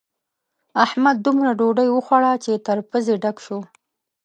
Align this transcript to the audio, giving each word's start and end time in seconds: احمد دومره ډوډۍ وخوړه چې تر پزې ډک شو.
احمد 0.85 1.17
دومره 1.25 1.51
ډوډۍ 1.59 1.87
وخوړه 1.91 2.33
چې 2.43 2.51
تر 2.67 2.77
پزې 2.89 3.15
ډک 3.23 3.37
شو. 3.45 3.59